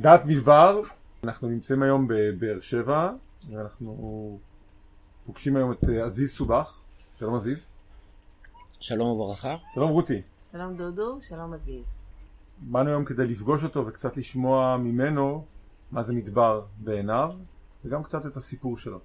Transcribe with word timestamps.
דעת 0.00 0.24
מדבר, 0.24 0.80
אנחנו 1.24 1.48
נמצאים 1.48 1.82
היום 1.82 2.08
בבאר 2.08 2.60
שבע, 2.60 3.12
ואנחנו 3.50 4.38
פוגשים 5.26 5.56
היום 5.56 5.72
את 5.72 5.84
אה, 5.88 6.04
עזיז 6.04 6.30
סובח. 6.30 6.80
שלום 7.18 7.34
עזיז. 7.34 7.66
שלום 8.80 9.08
וברכה. 9.08 9.56
שלום 9.74 9.90
רותי. 9.90 10.22
שלום 10.52 10.76
דודו, 10.76 11.18
שלום 11.22 11.52
עזיז. 11.52 11.96
באנו 12.58 12.90
היום 12.90 13.04
כדי 13.04 13.26
לפגוש 13.26 13.64
אותו 13.64 13.86
וקצת 13.86 14.16
לשמוע 14.16 14.76
ממנו 14.76 15.44
מה 15.90 16.02
זה 16.02 16.12
מדבר 16.12 16.64
בעיניו, 16.78 17.30
וגם 17.84 18.02
קצת 18.02 18.26
את 18.26 18.36
הסיפור 18.36 18.78
שלו. 18.78 19.00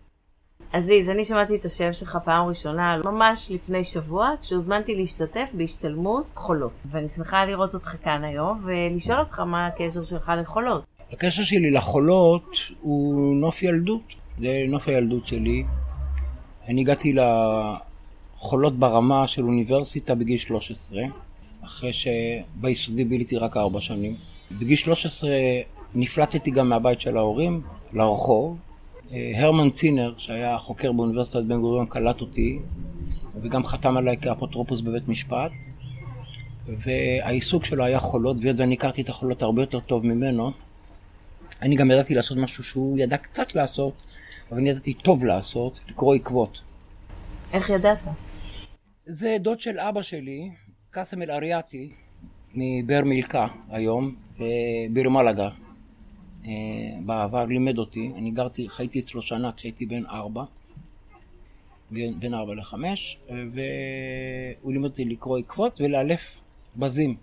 עזיז, 0.73 1.09
אני 1.09 1.25
שמעתי 1.25 1.55
את 1.55 1.65
השם 1.65 1.93
שלך 1.93 2.17
פעם 2.25 2.47
ראשונה 2.47 2.97
ממש 3.05 3.51
לפני 3.51 3.83
שבוע, 3.83 4.29
כשהוזמנתי 4.41 4.95
להשתתף 4.95 5.51
בהשתלמות 5.53 6.25
חולות. 6.33 6.85
ואני 6.91 7.07
שמחה 7.07 7.45
לראות 7.45 7.73
אותך 7.73 7.95
כאן 8.03 8.23
היום, 8.23 8.59
ולשאול 8.63 9.19
אותך 9.19 9.39
מה 9.39 9.67
הקשר 9.67 10.03
שלך 10.03 10.31
לחולות. 10.41 10.83
הקשר 11.11 11.43
שלי 11.43 11.71
לחולות 11.71 12.57
הוא 12.81 13.35
נוף 13.35 13.63
ילדות. 13.63 14.01
זה 14.39 14.63
נוף 14.67 14.87
הילדות 14.87 15.27
שלי. 15.27 15.63
אני 16.67 16.81
הגעתי 16.81 17.15
לחולות 18.37 18.79
ברמה 18.79 19.27
של 19.27 19.43
אוניברסיטה 19.43 20.15
בגיל 20.15 20.37
13, 20.37 21.01
אחרי 21.65 21.91
שביסודי 21.93 23.03
ביליתי 23.03 23.37
רק 23.37 23.57
ארבע 23.57 23.81
שנים. 23.81 24.15
בגיל 24.51 24.75
13 24.75 25.29
נפלטתי 25.95 26.51
גם 26.51 26.69
מהבית 26.69 27.01
של 27.01 27.17
ההורים 27.17 27.61
לרחוב. 27.93 28.57
הרמן 29.11 29.69
צינר, 29.69 30.13
שהיה 30.17 30.57
חוקר 30.57 30.91
באוניברסיטת 30.91 31.43
בן 31.43 31.61
גוריון, 31.61 31.85
קלט 31.85 32.21
אותי, 32.21 32.59
וגם 33.41 33.65
חתם 33.65 33.97
עליי 33.97 34.17
כאפוטרופוס 34.17 34.81
בבית 34.81 35.07
משפט. 35.07 35.51
והעיסוק 36.67 37.65
שלו 37.65 37.83
היה 37.83 37.99
חולות, 37.99 38.37
והיות 38.41 38.59
ואני 38.59 38.73
הכרתי 38.73 39.01
את 39.01 39.09
החולות 39.09 39.41
הרבה 39.41 39.61
יותר 39.61 39.79
טוב 39.79 40.05
ממנו, 40.05 40.51
אני 41.61 41.75
גם 41.75 41.91
ידעתי 41.91 42.15
לעשות 42.15 42.37
משהו 42.37 42.63
שהוא 42.63 42.97
ידע 42.97 43.17
קצת 43.17 43.55
לעשות, 43.55 43.93
אבל 44.51 44.59
אני 44.59 44.69
ידעתי 44.69 44.93
טוב 44.93 45.25
לעשות, 45.25 45.79
לקרוא 45.89 46.15
עקבות. 46.15 46.61
איך 47.53 47.69
ידעת? 47.69 47.97
זה 49.05 49.37
דוד 49.39 49.59
של 49.59 49.79
אבא 49.79 50.01
שלי, 50.01 50.49
קאסם 50.89 51.21
אל-אריאתי, 51.21 51.91
מבר 52.53 53.01
מילכה 53.05 53.47
היום, 53.69 54.15
ברמלגה. 54.93 55.43
אה, 55.43 55.68
בעבר 57.05 57.45
לימד 57.45 57.77
אותי, 57.77 58.11
אני 58.17 58.31
גרתי, 58.31 58.69
חייתי 58.69 58.99
אצלו 58.99 59.21
שנה 59.21 59.51
כשהייתי 59.51 59.85
בן 59.85 60.05
ארבע, 60.05 60.43
בין 61.91 62.33
ארבע 62.33 62.55
לחמש, 62.55 63.17
והוא 63.27 64.73
לימד 64.73 64.89
אותי 64.89 65.05
לקרוא 65.05 65.37
עקבות 65.37 65.81
ולאלף 65.81 66.39
בזים. 66.77 67.15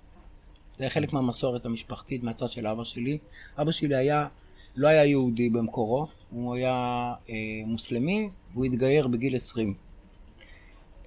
זה 0.77 0.85
היה 0.85 0.91
חלק 0.91 1.13
מהמסורת 1.13 1.67
המשפחתית 1.67 2.23
מהצד 2.23 2.51
של 2.51 2.67
אבא 2.67 2.85
שלי. 2.85 3.19
אבא 3.59 3.73
שלי 3.73 3.97
היה, 3.97 4.29
לא 4.77 4.89
היה 4.89 5.05
יהודי 5.05 5.49
במקורו, 5.51 6.07
הוא 6.31 6.55
היה 6.55 7.15
אה, 7.29 7.35
מוסלמי, 7.67 8.29
והוא 8.53 8.65
התגייר 8.65 9.09
בגיל 9.09 9.35
עשרים. 9.35 9.75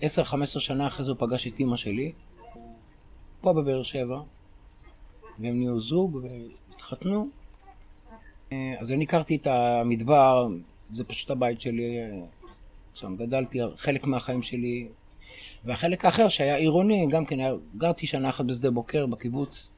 עשר, 0.01 0.23
חמש 0.23 0.49
עשרה 0.49 0.61
שנה 0.61 0.87
אחרי 0.87 1.05
זה 1.05 1.11
הוא 1.11 1.19
פגש 1.19 1.47
את 1.47 1.59
אימא 1.59 1.77
שלי, 1.77 2.11
פה 3.41 3.53
בבאר 3.53 3.83
שבע, 3.83 4.21
והם 5.39 5.59
נהיו 5.59 5.79
זוג 5.79 6.19
והתחתנו. 6.23 7.38
אה, 8.51 8.73
אז 8.79 8.91
אני 8.91 9.03
הכרתי 9.03 9.35
את 9.35 9.47
המדבר, 9.47 10.47
זה 10.93 11.03
פשוט 11.03 11.31
הבית 11.31 11.61
שלי, 11.61 11.97
שם 12.93 13.15
גדלתי, 13.15 13.59
חלק 13.75 14.03
מהחיים 14.03 14.41
שלי 14.41 14.87
והחלק 15.65 16.05
האחר 16.05 16.27
שהיה 16.29 16.55
עירוני, 16.55 17.07
גם 17.11 17.25
כן, 17.25 17.37
גרתי 17.77 18.07
שנה 18.07 18.29
אחת 18.29 18.45
בשדה 18.45 18.71
בוקר 18.71 19.05
בקיבוץ. 19.05 19.69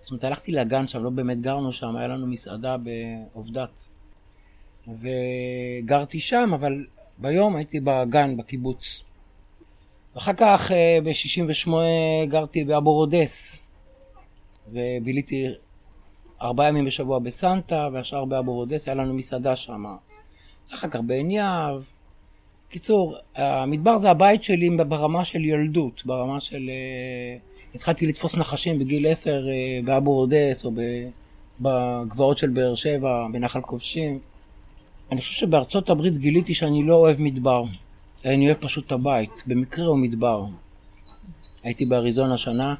זאת 0.00 0.10
אומרת, 0.10 0.24
הלכתי 0.24 0.52
לגן 0.52 0.86
שם, 0.86 1.04
לא 1.04 1.10
באמת 1.10 1.40
גרנו 1.40 1.72
שם, 1.72 1.96
היה 1.96 2.08
לנו 2.08 2.26
מסעדה 2.26 2.76
בעובדת. 2.76 3.84
וגרתי 4.88 6.18
שם, 6.18 6.50
אבל 6.54 6.86
ביום 7.18 7.56
הייתי 7.56 7.80
בגן, 7.80 8.36
בקיבוץ. 8.36 9.02
ואחר 10.14 10.32
כך, 10.32 10.72
אה, 10.72 10.98
ב-68 11.04 11.70
גרתי 12.28 12.64
באבורודס, 12.64 13.60
וביליתי 14.72 15.46
ארבעה 16.42 16.68
ימים 16.68 16.84
בשבוע 16.84 17.18
בסנטה, 17.18 17.88
והשאר 17.92 18.24
באבורודס, 18.24 18.88
היה 18.88 18.94
לנו 18.94 19.14
מסעדה 19.14 19.56
שם. 19.56 19.84
אחר 20.74 20.88
כך 20.88 21.00
בעין 21.06 21.30
יהב, 21.30 21.82
קיצור, 22.68 23.16
המדבר 23.36 23.98
זה 23.98 24.10
הבית 24.10 24.42
שלי 24.42 24.70
ברמה 24.70 25.24
של 25.24 25.44
ילדות, 25.44 26.02
ברמה 26.06 26.40
של... 26.40 26.70
אה, 26.70 27.38
התחלתי 27.74 28.06
לתפוס 28.06 28.36
נחשים 28.36 28.78
בגיל 28.78 29.06
עשר 29.06 29.48
אה, 29.48 29.80
באבו 29.84 30.14
רודס 30.14 30.64
או 30.64 30.72
בגבעות 31.60 32.38
של 32.38 32.50
באר 32.50 32.74
שבע, 32.74 33.26
בנחל 33.32 33.60
כובשים. 33.60 34.18
אני 35.12 35.20
חושב 35.20 35.32
שבארצות 35.32 35.90
הברית 35.90 36.18
גיליתי 36.18 36.54
שאני 36.54 36.82
לא 36.82 36.94
אוהב 36.94 37.20
מדבר. 37.20 37.64
אני 38.24 38.46
אוהב 38.46 38.56
פשוט 38.60 38.86
את 38.86 38.92
הבית, 38.92 39.44
במקרה 39.46 39.86
הוא 39.86 39.98
מדבר. 39.98 40.44
הייתי 41.62 41.84
באריזונה 41.84 42.38
שנה, 42.38 42.74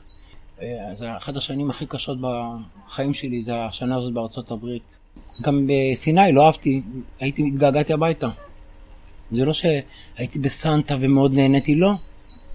זה 0.95 1.17
אחת 1.17 1.37
השנים 1.37 1.71
הכי 1.71 1.87
קשות 1.87 2.19
בחיים 2.21 3.15
שלי, 3.15 3.43
זה 3.43 3.65
השנה 3.65 3.97
הזאת 3.97 4.13
בארצות 4.13 4.51
הברית. 4.51 4.99
גם 5.43 5.69
בסיני 5.69 6.33
לא 6.33 6.47
אהבתי, 6.47 6.83
הייתי, 7.21 7.43
התגעגעתי 7.49 7.93
הביתה. 7.93 8.29
זה 9.33 9.45
לא 9.45 9.53
שהייתי 9.53 10.39
בסנטה 10.39 10.97
ומאוד 11.01 11.35
נהניתי, 11.35 11.75
לא. 11.75 11.91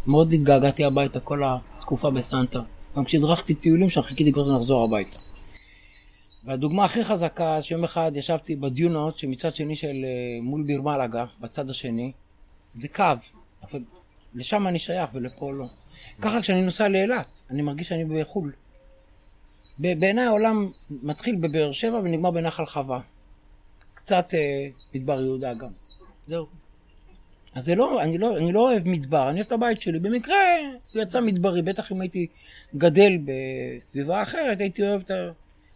מאוד 0.07 0.33
התגעגעתי 0.33 0.83
הביתה 0.83 1.19
כל 1.19 1.41
התקופה 1.45 2.09
בסנטה. 2.09 2.59
גם 2.97 3.05
כשהדרכתי 3.05 3.53
טיולים 3.53 3.89
שם 3.89 4.01
חיכיתי 4.01 4.33
כבר 4.33 4.55
לחזור 4.55 4.83
הביתה. 4.83 5.17
והדוגמה 6.45 6.85
הכי 6.85 7.03
חזקה, 7.03 7.61
שיום 7.61 7.83
אחד 7.83 8.11
ישבתי 8.15 8.55
בדיונות 8.55 9.19
שמצד 9.19 9.55
שני 9.55 9.75
של 9.75 9.87
אה, 9.87 10.41
מול 10.41 10.63
ביר 10.67 10.81
מלאגה, 10.81 11.25
בצד 11.39 11.69
השני, 11.69 12.11
זה 12.75 12.87
קו, 12.87 13.03
אבל 13.63 13.79
לשם 14.35 14.67
אני 14.67 14.79
שייך 14.79 15.09
ולפה 15.13 15.51
לא. 15.53 15.65
ככה 16.21 16.41
כשאני 16.41 16.61
נוסע 16.61 16.87
לאילת, 16.87 17.39
אני 17.49 17.61
מרגיש 17.61 17.89
שאני 17.89 18.05
בחו"ל. 18.05 18.51
בעיניי 19.79 20.25
העולם 20.25 20.67
מתחיל 21.03 21.35
בבאר 21.41 21.71
שבע 21.71 21.97
ונגמר 21.97 22.31
בנחל 22.31 22.65
חווה. 22.65 22.99
קצת 23.93 24.33
אה, 24.33 24.67
מדבר 24.95 25.21
יהודה 25.21 25.53
גם. 25.53 25.69
זהו. 26.27 26.45
אז 27.55 27.65
זה 27.65 27.75
לא, 27.75 28.01
אני 28.01 28.17
לא, 28.17 28.37
אני 28.37 28.51
לא 28.51 28.59
אוהב 28.59 28.87
מדבר, 28.87 29.29
אני 29.29 29.35
אוהב 29.35 29.45
את 29.45 29.51
הבית 29.51 29.81
שלי. 29.81 29.99
במקרה 29.99 30.35
הוא 30.93 31.01
יצא 31.01 31.21
מדברי, 31.21 31.61
בטח 31.61 31.91
אם 31.91 32.01
הייתי 32.01 32.27
גדל 32.75 33.17
בסביבה 33.25 34.21
אחרת, 34.21 34.59
הייתי 34.59 34.81
אוהב 34.81 35.01
את 35.01 35.11
ה... 35.11 35.31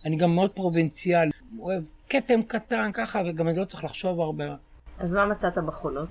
אני 0.05 0.15
גם 0.15 0.35
מאוד 0.35 0.51
פרובינציאלי, 0.51 1.31
אוהב 1.59 1.83
כתם 2.09 2.43
קטן 2.43 2.91
ככה, 2.93 3.21
וגם 3.25 3.47
אני 3.47 3.57
לא 3.57 3.65
צריך 3.65 3.83
לחשוב 3.83 4.21
הרבה. 4.21 4.45
אז 4.99 5.13
מה 5.13 5.25
מצאת 5.25 5.57
בחולות? 5.67 6.09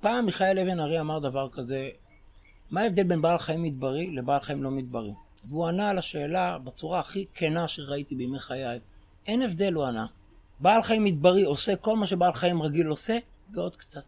פעם 0.00 0.26
מיכאל 0.26 0.58
אבן 0.58 0.80
ארי 0.80 1.00
אמר 1.00 1.18
דבר 1.18 1.48
כזה, 1.52 1.88
מה 2.70 2.80
ההבדל 2.80 3.02
בין 3.02 3.22
בעל 3.22 3.38
חיים 3.38 3.62
מדברי 3.62 4.10
לבעל 4.10 4.40
חיים 4.40 4.62
לא 4.62 4.70
מדברי? 4.70 5.12
והוא 5.44 5.66
ענה 5.66 5.90
על 5.90 5.98
השאלה 5.98 6.58
בצורה 6.58 7.00
הכי 7.00 7.26
כנה 7.34 7.68
שראיתי 7.68 8.14
בימי 8.14 8.38
חיי. 8.38 8.80
אין 9.26 9.42
הבדל, 9.42 9.72
הוא 9.72 9.84
ענה. 9.84 10.06
בעל 10.60 10.82
חיים 10.82 11.04
מדברי 11.04 11.42
עושה 11.42 11.76
כל 11.76 11.96
מה 11.96 12.06
שבעל 12.06 12.32
חיים 12.32 12.62
רגיל 12.62 12.86
עושה, 12.86 13.18
ועוד 13.54 13.76
קצת. 13.76 14.04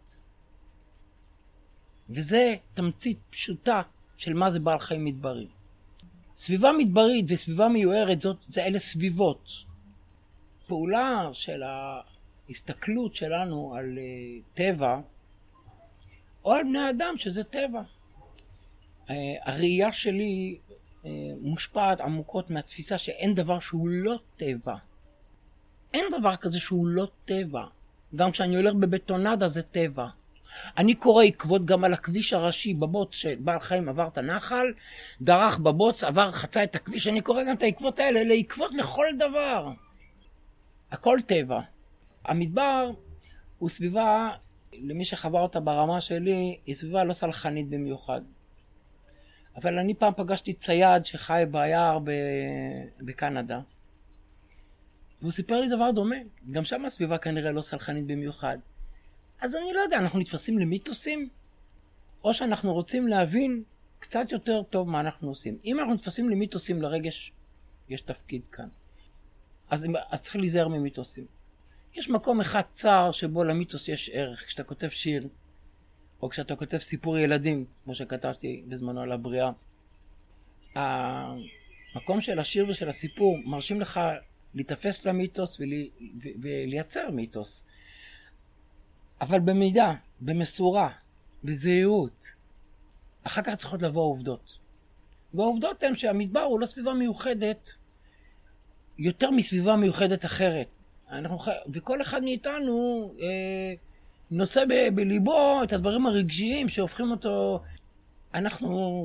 וזה 2.11 2.55
תמצית 2.75 3.19
פשוטה 3.31 3.83
של 4.17 4.35
מה 4.35 4.51
זה 4.51 4.61
בעל 4.61 4.79
חיים 4.79 5.05
מדברי. 5.05 5.47
סביבה 6.37 6.73
מדברית 6.79 7.25
וסביבה 7.29 7.69
מיוערת, 7.69 8.21
זאת, 8.21 8.37
זה 8.43 8.65
אלה 8.65 8.79
סביבות. 8.79 9.49
פעולה 10.67 11.31
של 11.33 11.63
ההסתכלות 12.49 13.17
שלנו 13.17 13.75
על 13.75 13.99
uh, 13.99 14.57
טבע, 14.57 15.01
או 16.45 16.53
על 16.53 16.63
בני 16.65 16.91
אדם, 16.91 17.15
שזה 17.17 17.45
טבע. 17.45 17.83
Uh, 19.09 19.13
הראייה 19.43 19.93
שלי 19.93 20.59
uh, 21.03 21.07
מושפעת 21.41 22.01
עמוקות 22.01 22.51
מהתפיסה 22.51 22.99
שאין 22.99 23.35
דבר 23.35 23.61
שהוא 23.61 23.89
לא 23.89 24.19
טבע. 24.37 24.77
אין 25.95 26.05
דבר 26.19 26.37
כזה 26.37 26.59
שהוא 26.59 26.87
לא 26.87 27.09
טבע. 27.25 27.65
גם 28.17 28.31
כשאני 28.31 28.57
הולך 28.57 28.75
בבטונדה 28.75 29.49
זה 29.49 29.63
טבע. 29.63 30.07
אני 30.79 30.95
קורא 30.95 31.25
עקבות 31.25 31.65
גם 31.65 31.85
על 31.85 31.93
הכביש 31.93 32.33
הראשי 32.33 32.75
בבוץ 32.75 33.15
שבעל 33.15 33.59
חיים 33.59 33.89
עבר 33.89 34.09
את 34.09 34.19
הנחל, 34.19 34.67
דרך 35.23 35.59
בבוץ, 35.59 36.05
עבר, 36.05 36.31
חצה 36.31 36.65
את 36.65 36.75
הכביש, 36.75 37.09
אני 37.09 37.21
קורא 37.21 37.45
גם 37.45 37.57
את 37.57 37.63
העקבות 37.63 37.99
האלה, 37.99 38.21
אלה 38.21 38.35
עקבות 38.35 38.73
לכל 38.75 39.07
דבר. 39.19 39.73
הכל 40.93 41.19
טבע. 41.27 41.61
המדבר 42.25 42.91
הוא 43.59 43.69
סביבה, 43.69 44.31
למי 44.73 45.05
שחווה 45.05 45.41
אותה 45.41 45.61
ברמה 45.61 46.01
שלי, 46.01 46.59
היא 46.67 46.75
סביבה 46.75 47.05
לא 47.05 47.13
סלחנית 47.13 47.69
במיוחד. 47.69 48.21
אבל 49.57 49.79
אני 49.79 49.95
פעם 49.95 50.13
פגשתי 50.17 50.53
צייד 50.53 51.05
שחי 51.05 51.43
ביער 51.51 51.99
בקנדה. 53.01 53.61
והוא 55.21 55.33
סיפר 55.33 55.61
לי 55.61 55.69
דבר 55.69 55.91
דומה, 55.91 56.17
גם 56.51 56.65
שם 56.65 56.85
הסביבה 56.85 57.19
כנראה 57.19 57.53
לא 57.53 57.63
סלחנית 57.63 58.07
במיוחד. 58.07 58.59
אז 59.41 59.57
אני 59.57 59.73
לא 59.75 59.81
יודע, 59.81 59.99
אנחנו 59.99 60.19
נתפסים 60.19 60.59
למיתוסים, 60.59 61.29
או 62.25 62.35
שאנחנו 62.35 62.73
רוצים 62.73 63.09
להבין 63.09 63.63
קצת 63.99 64.33
יותר 64.33 64.63
טוב 64.63 64.89
מה 64.89 65.01
אנחנו 65.01 65.29
עושים. 65.29 65.59
אם 65.65 65.79
אנחנו 65.79 65.95
נתפסים 65.95 66.31
למיתוסים 66.31 66.83
לרגש, 66.83 67.33
יש 67.89 68.01
תפקיד 68.01 68.47
כאן. 68.47 68.69
אז, 69.71 69.87
אז 70.11 70.23
צריך 70.23 70.37
להיזהר 70.37 70.69
ממיתוסים. 70.69 71.27
יש 71.95 72.11
מקום 72.11 72.41
אחד 72.41 72.63
צר 72.71 73.11
שבו 73.13 73.45
למיתוס 73.45 73.89
יש 73.89 74.11
ערך. 74.13 74.47
כשאתה 74.47 74.65
כותב 74.65 74.89
שיר, 74.89 75.29
או 76.23 76.29
כשאתה 76.29 76.57
כותב 76.57 76.79
סיפור 76.79 77.19
ילדים, 77.19 77.65
כמו 77.85 77.95
שכתבתי 77.95 78.63
בזמנו 78.69 79.01
על 79.01 79.13
הבריאה, 79.13 79.51
המקום 80.75 82.21
של 82.21 82.39
השיר 82.39 82.67
ושל 82.69 82.89
הסיפור 82.89 83.39
מרשים 83.45 83.81
לך 83.81 84.01
להיתפס 84.55 85.05
למיתוס 85.05 85.61
ולי, 85.61 85.91
ו, 86.23 86.29
ולייצר 86.43 87.11
מיתוס. 87.11 87.65
אבל 89.21 89.41
במידה, 89.41 89.95
במשורה, 90.21 90.91
בזהירות. 91.45 92.27
אחר 93.23 93.43
כך 93.43 93.55
צריכות 93.55 93.83
לבוא 93.83 94.03
העובדות. 94.03 94.59
והעובדות 95.35 95.83
הן 95.83 95.97
שהמדבר 95.97 96.41
הוא 96.41 96.61
לא 96.61 96.67
סביבה 96.67 96.95
מיוחדת 96.95 97.73
יותר 98.99 99.31
מסביבה 99.31 99.77
מיוחדת 99.77 100.25
אחרת. 100.25 100.69
אנחנו, 101.11 101.39
וכל 101.73 102.03
אחד 102.03 102.23
מאיתנו 102.23 103.13
אה, 103.21 103.75
נושא 104.35 104.65
ב, 104.69 104.89
בליבו 104.95 105.61
את 105.63 105.73
הדברים 105.73 106.07
הרגשיים 106.07 106.69
שהופכים 106.69 107.11
אותו... 107.11 107.63
אנחנו, 108.35 109.05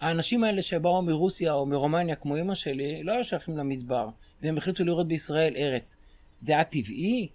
האנשים 0.00 0.44
האלה 0.44 0.62
שבאו 0.62 1.02
מרוסיה 1.02 1.52
או 1.52 1.66
מרומניה, 1.66 2.16
כמו 2.16 2.36
אמא 2.36 2.54
שלי, 2.54 3.02
לא 3.02 3.12
היו 3.12 3.24
שייכים 3.24 3.56
למדבר, 3.56 4.08
והם 4.42 4.56
החליטו 4.56 4.84
לראות 4.84 5.08
בישראל 5.08 5.54
ארץ. 5.56 5.96
זה 6.40 6.52
היה 6.52 6.64
טבעי? 6.64 7.28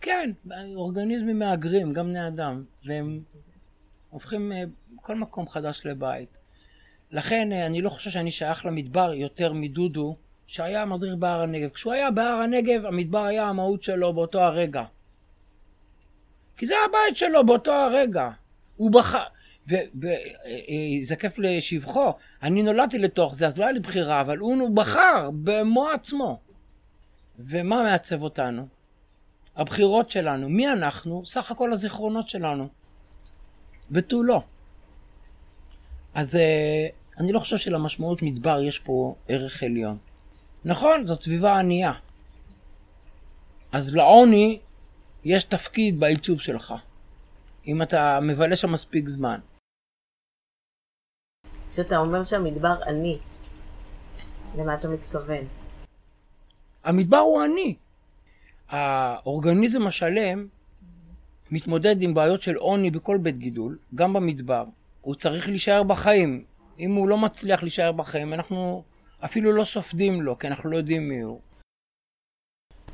כן, 0.00 0.30
אורגניזמים 0.74 1.38
מהגרים, 1.38 1.92
גם 1.92 2.06
בני 2.06 2.26
אדם, 2.26 2.64
והם 2.84 3.20
הופכים 4.10 4.52
אה, 4.52 4.62
כל 4.96 5.14
מקום 5.14 5.48
חדש 5.48 5.82
לבית. 5.84 6.38
לכן 7.10 7.52
אה, 7.52 7.66
אני 7.66 7.82
לא 7.82 7.90
חושב 7.90 8.10
שאני 8.10 8.30
שייך 8.30 8.66
למדבר 8.66 9.14
יותר 9.14 9.52
מדודו, 9.52 10.16
שהיה 10.46 10.84
מדריך 10.84 11.14
בהר 11.14 11.40
הנגב. 11.40 11.68
כשהוא 11.68 11.92
היה 11.92 12.10
בהר 12.10 12.36
הנגב, 12.36 12.86
המדבר 12.86 13.24
היה 13.24 13.48
המהות 13.48 13.82
שלו 13.82 14.12
באותו 14.12 14.40
הרגע. 14.40 14.84
כי 16.60 16.66
זה 16.66 16.74
הבית 16.88 17.16
שלו 17.16 17.46
באותו 17.46 17.72
הרגע. 17.72 18.30
הוא 18.76 18.92
בחר, 18.92 19.22
ויזקף 19.68 21.38
אה, 21.38 21.44
לשבחו, 21.44 22.12
אני 22.42 22.62
נולדתי 22.62 22.98
לתוך 22.98 23.34
זה, 23.34 23.46
אז 23.46 23.58
לא 23.58 23.64
היה 23.64 23.72
לי 23.72 23.80
בחירה, 23.80 24.20
אבל 24.20 24.38
הוא 24.38 24.76
בחר 24.76 25.30
במו 25.32 25.88
עצמו. 25.88 26.40
ומה 27.38 27.82
מעצב 27.82 28.22
אותנו? 28.22 28.66
הבחירות 29.56 30.10
שלנו. 30.10 30.48
מי 30.48 30.68
אנחנו? 30.68 31.26
סך 31.26 31.50
הכל 31.50 31.72
הזיכרונות 31.72 32.28
שלנו. 32.28 32.68
ותו 33.90 34.22
לא. 34.22 34.42
אז 36.14 36.36
אה, 36.36 36.86
אני 37.18 37.32
לא 37.32 37.38
חושב 37.38 37.56
שלמשמעות 37.56 38.22
מדבר 38.22 38.62
יש 38.62 38.78
פה 38.78 39.14
ערך 39.28 39.62
עליון. 39.62 39.98
נכון, 40.64 41.06
זאת 41.06 41.22
סביבה 41.22 41.58
ענייה. 41.58 41.92
אז 43.72 43.94
לעוני 43.94 44.58
יש 45.24 45.44
תפקיד 45.44 46.00
בעיצוב 46.00 46.40
שלך, 46.40 46.74
אם 47.66 47.82
אתה 47.82 48.18
מבלה 48.22 48.56
שם 48.56 48.72
מספיק 48.72 49.08
זמן. 49.08 49.40
כשאתה 51.70 51.96
אומר 51.96 52.22
שהמדבר 52.22 52.76
עני, 52.86 53.18
למה 54.56 54.74
אתה 54.74 54.88
מתכוון? 54.88 55.44
המדבר 56.84 57.16
הוא 57.16 57.42
עני. 57.42 57.76
האורגניזם 58.68 59.86
השלם 59.86 60.46
מתמודד 61.50 62.02
עם 62.02 62.14
בעיות 62.14 62.42
של 62.42 62.56
עוני 62.56 62.90
בכל 62.90 63.18
בית 63.18 63.38
גידול, 63.38 63.78
גם 63.94 64.12
במדבר. 64.12 64.64
הוא 65.00 65.14
צריך 65.14 65.48
להישאר 65.48 65.82
בחיים. 65.82 66.44
אם 66.78 66.94
הוא 66.94 67.08
לא 67.08 67.18
מצליח 67.18 67.62
להישאר 67.62 67.92
בחיים, 67.92 68.32
אנחנו 68.32 68.84
אפילו 69.24 69.52
לא 69.52 69.64
סופדים 69.64 70.22
לו, 70.22 70.38
כי 70.38 70.46
אנחנו 70.46 70.70
לא 70.70 70.76
יודעים 70.76 71.08
מי 71.08 71.20
הוא. 71.20 71.40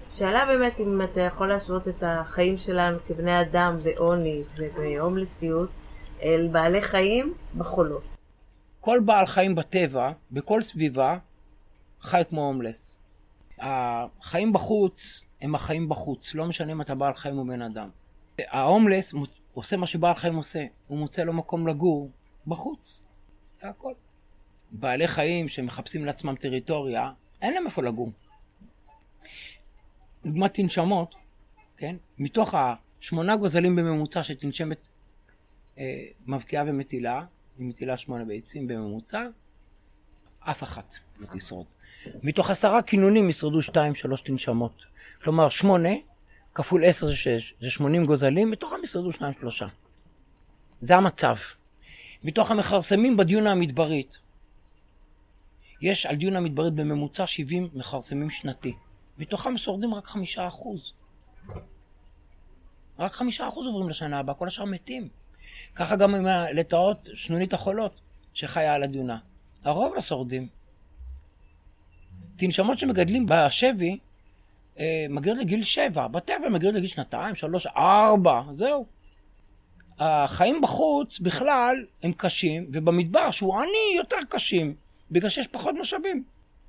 שאלה 0.09 0.47
באמת 0.47 0.81
אם 0.81 1.03
אתה 1.03 1.21
יכול 1.21 1.49
להשוות 1.49 1.89
את 1.89 2.03
החיים 2.07 2.59
שלנו 2.59 2.99
כבני 3.07 3.41
אדם 3.41 3.79
בעוני 3.83 4.43
ובהומלסיות 4.57 5.71
אל 6.23 6.49
בעלי 6.53 6.83
חיים 6.83 7.35
בחולות. 7.57 8.17
כל 8.81 9.01
בעל 9.05 9.27
חיים 9.27 9.55
בטבע, 9.55 10.13
בכל 10.31 10.63
סביבה, 10.63 11.19
חי 12.01 12.23
כמו 12.29 12.47
הומלס. 12.47 12.99
החיים 13.59 14.53
בחוץ 14.53 15.23
הם 15.41 15.55
החיים 15.55 15.89
בחוץ, 15.89 16.35
לא 16.35 16.47
משנה 16.47 16.73
אם 16.73 16.81
אתה 16.81 16.95
בעל 16.95 17.15
חיים 17.15 17.39
או 17.39 17.47
בן 17.47 17.63
אדם. 17.63 17.89
ההומלס 18.39 19.15
עושה 19.53 19.77
מה 19.77 19.87
שבעל 19.87 20.15
חיים 20.15 20.35
עושה, 20.35 20.65
הוא 20.87 20.99
מוצא 20.99 21.23
לו 21.23 21.33
מקום 21.33 21.69
לגור 21.69 22.11
בחוץ, 22.47 23.05
זה 23.63 23.69
הכל. 23.69 23.93
בעלי 24.71 25.09
חיים 25.09 25.49
שמחפשים 25.49 26.05
לעצמם 26.05 26.35
טריטוריה, 26.35 27.11
אין 27.43 27.55
להם 27.55 27.67
איפה 27.67 27.83
לגור. 27.83 28.11
דוגמת 30.27 30.55
תנשמות, 30.55 31.15
כן? 31.77 31.97
מתוך 32.19 32.55
השמונה 32.55 33.37
גוזלים 33.37 33.77
בממוצע 33.77 34.23
שתנשמת 34.23 34.79
אה, 35.79 36.05
מבקיעה 36.27 36.65
ומטילה, 36.67 37.25
היא 37.59 37.67
מטילה 37.67 37.97
שמונה 37.97 38.25
ביצים 38.25 38.67
בממוצע, 38.67 39.27
אף 40.41 40.63
אחת 40.63 40.95
לא 41.21 41.27
תשרוד. 41.33 41.67
מתוך 42.23 42.51
עשרה 42.51 42.83
כינונים 42.83 43.29
ישרדו 43.29 43.63
שתיים, 43.63 43.95
שלוש 43.95 44.21
תנשמות. 44.21 44.83
כלומר, 45.23 45.49
שמונה 45.49 45.91
כפול 46.55 46.85
עשר 46.85 47.07
זה 47.07 47.17
שש, 47.17 47.55
זה 47.61 47.71
שמונים 47.71 48.07
גוזלים, 48.07 48.51
מתוכם 48.51 48.77
ישרדו 48.85 49.13
שניים, 49.13 49.33
שלושה. 49.33 49.67
זה 50.81 50.97
המצב. 50.97 51.37
מתוך 52.25 52.51
המכרסמים 52.51 53.17
בדיונה 53.17 53.53
המדברית, 53.53 54.19
יש 55.81 56.07
על 56.07 56.17
דיונה 56.17 56.41
מדברית 56.41 56.75
בממוצע 56.75 57.27
70 57.27 57.69
מכרסמים 57.75 58.31
שנתי. 58.31 58.75
מתוכם 59.19 59.59
שורדים 59.59 59.95
רק 59.95 60.07
חמישה 60.07 60.47
אחוז. 60.47 60.93
רק 62.99 63.13
חמישה 63.13 63.49
אחוז 63.49 63.67
עוברים 63.67 63.89
לשנה 63.89 64.19
הבאה, 64.19 64.35
כל 64.35 64.47
השאר 64.47 64.65
מתים. 64.65 65.09
ככה 65.75 65.97
גם 65.97 66.15
עם 66.15 66.27
הלטאות 66.27 67.09
שנונית 67.15 67.53
החולות 67.53 68.01
שחיה 68.35 68.75
על 68.75 68.83
הדיונה. 68.83 69.19
הרוב 69.65 69.95
לא 69.95 70.01
שורדים. 70.01 70.49
תנשמות 72.37 72.79
שמגדלים 72.79 73.27
בשבי 73.29 73.99
אה, 74.79 75.07
מגיעות 75.11 75.39
לגיל 75.39 75.63
שבע, 75.63 76.07
בטבע 76.07 76.49
מגיעות 76.49 76.75
לגיל 76.75 76.89
שנתיים, 76.89 77.35
שלוש, 77.35 77.67
ארבע, 77.67 78.43
זהו. 78.53 78.87
החיים 79.99 80.61
בחוץ 80.61 81.21
בכלל 81.21 81.85
הם 82.03 82.13
קשים, 82.13 82.67
ובמדבר 82.73 83.31
שהוא 83.31 83.57
עני 83.57 83.97
יותר 83.97 84.17
קשים. 84.29 84.75
בגלל 85.11 85.29
שיש 85.29 85.47
פחות 85.47 85.75
משאבים. 85.81 86.25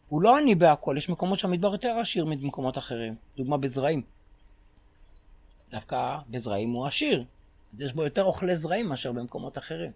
הוא 0.10 0.22
לא 0.22 0.38
עני 0.38 0.56
בהכל, 0.56 0.96
יש 0.98 1.10
מקומות 1.10 1.40
שהמדבר 1.40 1.72
יותר 1.72 1.98
עשיר 2.02 2.26
ממקומות 2.26 2.78
אחרים. 2.78 3.16
דוגמה 3.38 3.58
בזרעים. 3.58 4.02
דווקא 5.72 6.18
בזרעים 6.30 6.72
הוא 6.72 6.88
עשיר. 6.88 7.26
אז 7.74 7.82
יש 7.82 7.94
בו 7.94 8.04
יותר 8.04 8.24
אוכלי 8.24 8.56
זרעים 8.56 8.90
מאשר 8.90 9.12
במקומות 9.12 9.58
אחרים. 9.58 9.92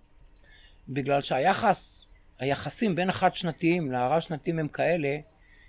בגלל 0.90 1.22
שהיחס, 1.22 2.06
היחסים 2.40 2.96
בין 2.96 3.10
החד-שנתיים 3.10 3.92
לרב-שנתיים 3.92 4.60
הם 4.60 4.68
כאלה, 4.68 5.18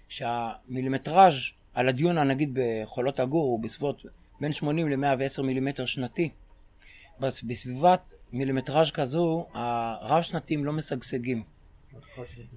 שהמילימטראז' 0.08 1.34
על 1.74 1.88
הדיונה, 1.88 2.24
נגיד 2.24 2.50
בחולות 2.58 3.20
הגור, 3.20 3.44
הוא 3.44 3.62
בסביבות 3.62 4.02
בין 4.40 4.52
80 4.52 4.88
ל-110 4.88 5.42
מילימטר 5.42 5.84
שנתי. 5.84 6.30
בסביבת 7.20 8.14
מילימטראז' 8.32 8.90
כזו, 8.90 9.46
הרב-שנתיים 9.54 10.64
לא 10.64 10.72
משגשגים. 10.72 11.42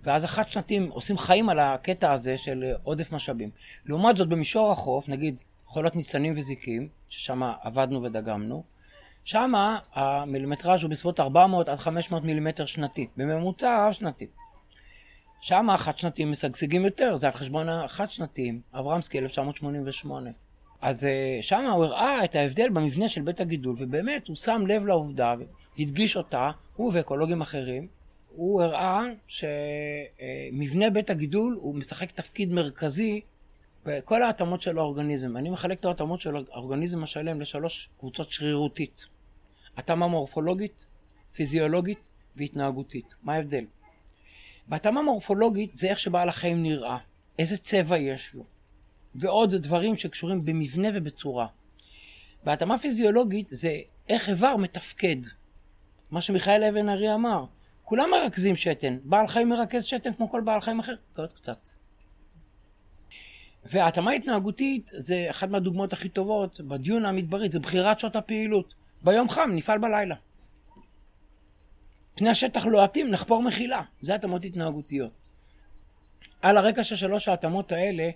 ואז 0.04 0.24
החד 0.24 0.50
שנתיים 0.50 0.90
עושים 0.90 1.18
חיים 1.18 1.50
על 1.50 1.60
הקטע 1.60 2.14
הזה 2.14 2.38
של 2.38 2.66
עודף 2.84 3.12
משאבים. 3.12 3.50
לעומת 3.86 4.18
זאת 4.18 4.28
במישור 4.28 4.72
החוף, 4.72 5.10
נגיד 5.10 5.40
חולות 5.66 5.96
ניצנים 5.96 6.34
וזיקים, 6.38 6.88
ששם 7.10 7.44
עבדנו 7.62 8.04
ודגמנו, 8.04 8.64
שם 9.24 9.54
המילימטראז' 9.94 10.84
הוא 10.84 10.92
בסביבות 10.92 11.20
400 11.20 11.70
עד 11.70 11.80
500 11.80 12.24
מילימטר 12.24 12.66
שנתי, 12.66 13.08
בממוצע 13.18 13.88
רב 13.88 13.94
שנתי. 13.94 14.28
שם 15.42 15.70
החד 15.70 15.98
שנתיים 15.98 16.32
משגשגים 16.32 16.86
יותר, 16.86 17.16
זה 17.16 17.28
על 17.28 17.34
חשבון 17.34 17.70
החד 17.70 18.12
שנתיים, 18.12 18.62
אברמסקי 18.74 19.20
1988. 19.20 20.30
אז 20.82 21.06
אה, 21.06 21.38
שם 21.42 21.66
הוא 21.66 21.86
הראה 21.86 22.24
את 22.24 22.36
ההבדל 22.36 22.70
במבנה 22.70 23.10
של 23.10 23.22
בית 23.22 23.40
הגידול, 23.40 23.76
ובאמת 23.80 24.28
הוא 24.28 24.36
שם 24.36 24.64
לב 24.68 24.86
לעובדה, 24.86 25.36
והדגיש 25.78 26.18
אותה, 26.18 26.52
הוא 26.76 26.92
ואקולוגים 26.94 27.42
אחרים, 27.42 27.88
הוא 28.36 28.62
הראה 28.62 29.04
שמבנה 29.28 30.90
בית 30.90 31.10
הגידול 31.10 31.58
הוא 31.62 31.76
משחק 31.76 32.12
תפקיד 32.12 32.52
מרכזי 32.52 33.22
בכל 33.86 34.24
ההתאמות 34.24 34.62
של 34.62 34.78
האורגניזם. 34.78 35.38
אני 35.38 35.50
מחלק 35.50 35.80
את 35.80 35.86
ההתאמות 35.86 36.22
של 36.22 36.36
האורגניזם 36.36 37.04
השלם 37.04 37.42
לשלוש 37.42 37.90
קבוצות 38.00 38.32
שרירותית. 38.32 39.08
התאמה 39.78 40.08
מורפולוגית, 40.08 40.86
פיזיולוגית 41.34 42.08
והתנהגותית. 42.36 43.16
מה 43.24 43.34
ההבדל? 43.34 43.66
בהתאמה 44.68 45.02
מורפולוגית 45.02 45.76
זה 45.76 45.88
איך 45.88 46.00
שבעל 46.00 46.30
החיים 46.30 46.64
נראה, 46.64 46.98
איזה 47.40 47.58
צבע 47.58 47.98
יש 47.98 48.34
לו, 48.34 48.44
ועוד 49.16 49.56
דברים 49.56 49.96
שקשורים 49.96 50.46
במבנה 50.46 50.88
ובצורה. 50.94 51.48
בהתאמה 52.44 52.80
פיזיולוגית 52.80 53.48
זה 53.50 53.80
איך 54.10 54.30
איבר 54.30 54.58
מתפקד. 54.58 55.18
מה 56.12 56.22
שמיכאל 56.22 56.64
אבן 56.64 56.90
ארי 56.90 57.14
אמר, 57.14 57.46
כולם 57.86 58.10
מרכזים 58.12 58.56
שתן. 58.56 58.98
בעל 59.04 59.28
חיים 59.28 59.50
מרכז 59.50 59.84
שתן 59.84 60.14
כמו 60.14 60.30
כל 60.30 60.42
בעל 60.42 60.62
חיים 60.62 60.80
אחר, 60.80 60.96
ועוד 61.16 61.34
קצת. 61.34 61.70
והתאמה 63.66 64.12
התנהגותית 64.12 64.92
זה 64.94 65.28
אחת 65.30 65.50
מהדוגמאות 65.50 65.94
הכי 65.94 66.10
טובות 66.10 66.62
בדיון 66.62 67.06
המדברית, 67.06 67.52
זה 67.52 67.60
בחירת 67.60 68.00
שעות 68.00 68.16
הפעילות. 68.16 68.74
ביום 69.02 69.30
חם 69.30 69.52
נפעל 69.54 69.78
בלילה. 69.78 70.16
פני 72.16 72.30
השטח 72.30 72.66
לוהטים, 72.66 73.12
נחפור 73.12 73.44
מחילה. 73.44 73.82
זה 74.02 74.16
התאמות 74.16 74.46
התנהגותיות. 74.46 75.12
על 76.42 76.58
הרקע 76.58 76.84
של 76.84 76.96
שלוש 76.96 77.28
ההתאמות 77.28 77.72
האלה, 77.72 78.10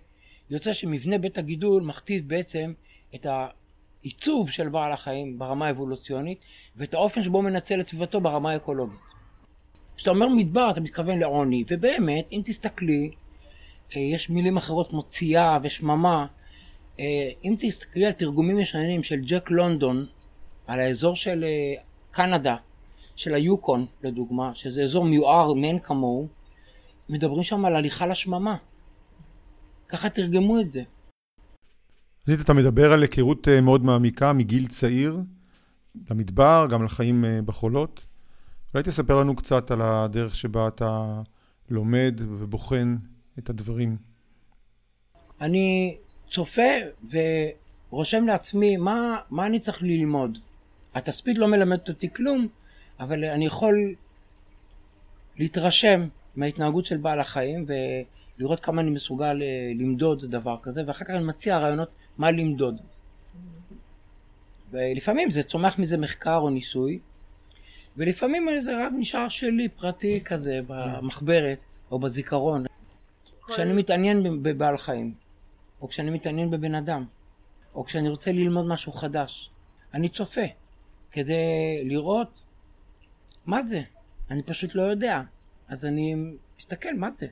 יוצא 0.49 0.73
שמבנה 0.73 1.17
בית 1.17 1.37
הגידול 1.37 1.83
מכתיב 1.83 2.27
בעצם 2.27 2.73
את 3.15 3.25
העיצוב 3.25 4.49
של 4.49 4.69
בעל 4.69 4.91
החיים 4.91 5.39
ברמה 5.39 5.67
האבולוציונית, 5.67 6.39
ואת 6.75 6.93
האופן 6.93 7.23
שבו 7.23 7.41
מנצל 7.41 7.79
את 7.79 7.87
סביבתו 7.87 8.21
ברמה 8.21 8.51
האקולוגית. 8.51 8.99
כשאתה 9.99 10.11
אומר 10.11 10.27
מדבר, 10.27 10.69
אתה 10.71 10.81
מתכוון 10.81 11.19
לעוני, 11.19 11.63
ובאמת, 11.69 12.27
אם 12.31 12.41
תסתכלי, 12.45 13.11
אה, 13.95 14.01
יש 14.01 14.29
מילים 14.29 14.57
אחרות 14.57 14.89
כמו 14.89 15.03
צייה 15.03 15.57
ושממה. 15.63 16.25
אה, 16.99 17.29
אם 17.43 17.55
תסתכלי 17.59 18.05
על 18.05 18.11
תרגומים 18.11 18.59
ישנים 18.59 19.03
של 19.03 19.19
ג'ק 19.21 19.51
לונדון, 19.51 20.05
על 20.67 20.79
האזור 20.79 21.15
של 21.15 21.43
אה, 21.43 21.81
קנדה, 22.11 22.55
של 23.15 23.33
היוקון 23.33 23.85
לדוגמה, 24.03 24.55
שזה 24.55 24.83
אזור 24.83 25.05
מיוער 25.05 25.53
מאין 25.53 25.79
כמוהו, 25.79 26.27
מדברים 27.09 27.43
שם 27.43 27.65
על 27.65 27.75
הליכה 27.75 28.07
לשממה. 28.07 28.55
ככה 29.89 30.09
תרגמו 30.09 30.59
את 30.59 30.71
זה. 30.71 30.83
אז 32.27 32.41
אתה 32.41 32.53
מדבר 32.53 32.93
על 32.93 33.01
היכרות 33.01 33.47
מאוד 33.47 33.85
מעמיקה 33.85 34.33
מגיל 34.33 34.67
צעיר 34.67 35.17
למדבר, 36.09 36.67
גם 36.69 36.83
לחיים 36.83 37.25
בחולות. 37.45 38.08
אולי 38.73 38.83
תספר 38.83 39.17
לנו 39.17 39.35
קצת 39.35 39.71
על 39.71 39.81
הדרך 39.81 40.35
שבה 40.35 40.67
אתה 40.67 41.21
לומד 41.69 42.21
ובוחן 42.21 42.95
את 43.39 43.49
הדברים. 43.49 43.97
אני 45.41 45.97
צופה 46.29 46.71
ורושם 47.89 48.27
לעצמי 48.27 48.77
מה, 48.77 49.17
מה 49.29 49.45
אני 49.45 49.59
צריך 49.59 49.81
ללמוד. 49.81 50.37
התצפית 50.95 51.37
לא 51.37 51.47
מלמדת 51.47 51.89
אותי 51.89 52.13
כלום, 52.13 52.47
אבל 52.99 53.25
אני 53.25 53.45
יכול 53.45 53.95
להתרשם 55.37 56.07
מההתנהגות 56.35 56.85
של 56.85 56.97
בעל 56.97 57.19
החיים 57.19 57.65
ולראות 57.67 58.59
כמה 58.59 58.81
אני 58.81 58.89
מסוגל 58.89 59.41
אה, 59.41 59.71
למדוד 59.75 60.25
דבר 60.25 60.57
כזה, 60.61 60.83
ואחר 60.87 61.05
כך 61.05 61.11
אני 61.11 61.23
מציע 61.23 61.57
רעיונות 61.57 61.89
מה 62.17 62.31
למדוד. 62.31 62.81
ולפעמים 64.71 65.29
זה 65.29 65.43
צומח 65.43 65.79
מזה 65.79 65.97
מחקר 65.97 66.37
או 66.37 66.49
ניסוי, 66.49 66.99
ולפעמים 67.97 68.59
זה 68.59 68.85
רק 68.85 68.91
נשאר 68.97 69.29
שלי, 69.29 69.69
פרטי 69.69 70.21
כזה, 70.23 70.59
במחברת 70.67 71.71
או 71.91 71.99
בזיכרון. 71.99 72.65
כשאני 73.47 73.73
מתעניין 73.73 74.43
בבעל 74.43 74.77
חיים, 74.77 75.13
או 75.81 75.87
כשאני 75.87 76.11
מתעניין 76.11 76.51
בבן 76.51 76.75
אדם, 76.75 77.05
או 77.75 77.85
כשאני 77.85 78.09
רוצה 78.09 78.31
ללמוד 78.31 78.65
משהו 78.65 78.91
חדש, 78.91 79.51
אני 79.93 80.09
צופה 80.09 80.45
כדי 81.11 81.43
לראות 81.83 82.43
מה 83.45 83.61
זה. 83.61 83.81
אני 84.31 84.43
פשוט 84.43 84.75
לא 84.75 84.81
יודע. 84.81 85.21
אז 85.67 85.85
אני 85.85 86.15
מסתכל, 86.59 86.93
מה 86.97 87.09
זה? 87.09 87.27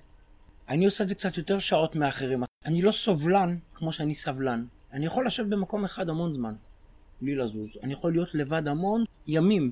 אני 0.70 0.86
עושה 0.86 1.04
את 1.04 1.10
זה 1.10 1.16
קצת 1.16 1.38
יותר 1.38 1.60
שעות 1.60 1.96
מאחרים. 1.96 2.44
אני 2.66 2.82
לא 2.82 2.92
סובלן 2.92 3.58
כמו 3.74 3.92
שאני 3.92 4.16
סבלן. 4.16 4.66
אני 4.94 5.06
יכול 5.06 5.28
לשבת 5.28 5.48
במקום 5.48 5.84
אחד 5.84 6.10
המון 6.10 6.34
זמן, 6.34 6.56
בלי 7.22 7.36
לזוז. 7.36 7.70
אני 7.84 7.94
יכול 7.94 8.12
להיות 8.12 8.36
לבד 8.36 8.68
המון 8.68 9.04
ימים, 9.28 9.72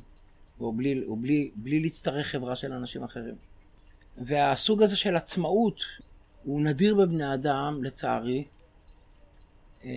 או 0.60 0.74
בלי, 0.74 1.04
או 1.08 1.16
בלי, 1.16 1.52
בלי 1.56 1.80
להצטרך 1.80 2.28
חברה 2.28 2.56
של 2.56 2.74
אנשים 2.74 3.04
אחרים. 3.04 3.36
והסוג 4.18 4.84
הזה 4.84 4.98
של 4.98 5.16
עצמאות 5.16 5.82
הוא 6.44 6.62
נדיר 6.62 6.96
בבני 6.96 7.34
אדם, 7.34 7.84
לצערי. 7.84 8.46
אה, 9.84 9.90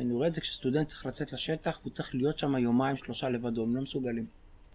אני 0.00 0.12
רואה 0.12 0.28
את 0.28 0.34
זה 0.34 0.40
כשסטודנט 0.40 0.88
צריך 0.88 1.06
לצאת 1.06 1.32
לשטח, 1.32 1.78
הוא 1.82 1.92
צריך 1.92 2.14
להיות 2.14 2.38
שם 2.38 2.56
יומיים, 2.56 2.96
שלושה 2.96 3.28
לבדו, 3.28 3.62
הם 3.62 3.76
לא 3.76 3.82
מסוגלים. 3.82 4.26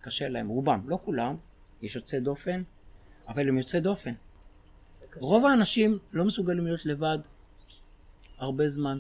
קשה 0.02 0.30
להם, 0.30 0.48
רובם, 0.48 0.82
לא 0.86 1.00
כולם, 1.06 1.36
יש 1.82 1.96
יוצאי 1.96 2.20
דופן, 2.20 2.64
אבל 3.28 3.50
הם 3.50 3.58
יוצאי 3.58 3.80
דופן. 3.80 4.12
רוב 5.16 5.46
האנשים 5.46 5.98
לא 6.14 6.26
מסוגלים 6.26 6.66
להיות 6.66 6.86
לבד 6.86 7.18
הרבה 8.38 8.70
זמן. 8.70 9.00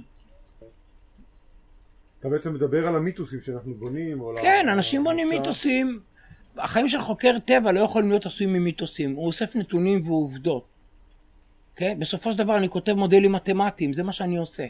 אתה 2.19 2.29
בעצם 2.29 2.53
מדבר 2.53 2.87
על 2.87 2.95
המיתוסים 2.95 3.41
שאנחנו 3.41 3.75
בונים, 3.75 4.21
או 4.21 4.35
כן, 4.41 4.65
אנשים 4.69 5.03
בונים 5.03 5.29
מיתוסים. 5.29 6.01
החיים 6.59 6.87
של 6.87 7.01
חוקר 7.01 7.39
טבע 7.45 7.71
לא 7.71 7.79
יכולים 7.79 8.09
להיות 8.09 8.25
עשויים 8.25 8.53
ממיתוסים. 8.53 9.15
הוא 9.15 9.27
אוסף 9.27 9.55
נתונים 9.55 10.01
ועובדות. 10.03 10.65
כן? 11.75 11.99
בסופו 11.99 12.31
של 12.31 12.37
דבר 12.37 12.57
אני 12.57 12.69
כותב 12.69 12.93
מודלים 12.93 13.31
מתמטיים, 13.31 13.93
זה 13.93 14.03
מה 14.03 14.11
שאני 14.11 14.37
עושה. 14.37 14.67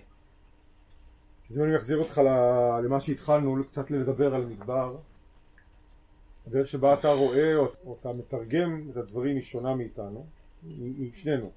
אז 1.50 1.58
אם 1.58 1.64
אני 1.64 1.76
מחזיר 1.76 1.98
אותך 1.98 2.22
למה 2.84 3.00
שהתחלנו, 3.00 3.64
קצת 3.72 3.92
לדבר 3.92 4.36
על 4.36 4.46
מדבר, 4.46 4.96
הדרך 6.48 6.68
שבה 6.68 6.94
אתה 6.94 7.12
רואה 7.12 7.56
או 7.56 7.94
אתה 8.00 8.14
מתרגם 8.14 8.88
את 8.92 8.98
הדברים 8.98 9.36
היא 9.36 9.44
שונה 9.44 9.76
מאיתנו, 9.76 10.26
משנינו. 11.00 11.52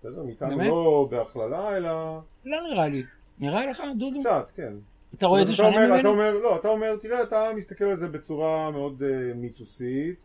בסדר? 0.00 0.22
מאיתנו 0.22 0.48
באמת? 0.48 0.68
לא 0.68 1.08
בהכללה, 1.10 1.76
אלא... 1.76 2.20
לא 2.44 2.58
נראה 2.70 2.88
לי. 2.88 3.02
נראה 3.38 3.66
לך, 3.66 3.82
דודו? 3.98 4.20
קצת, 4.20 4.50
כן. 4.56 4.72
אתה 5.14 5.26
רואה 5.26 5.42
את 5.42 5.46
זה 5.46 5.54
שונה 5.54 5.86
ממנו? 5.86 6.00
אתה 6.00 6.08
אומר, 6.08 6.38
לא, 6.38 6.56
אתה 6.56 6.68
אומר, 6.68 6.96
תראה, 6.96 7.22
אתה 7.22 7.50
מסתכל 7.56 7.84
על 7.84 7.96
זה 7.96 8.08
בצורה 8.08 8.70
מאוד 8.70 9.02
uh, 9.02 9.36
מיתוסית, 9.36 10.22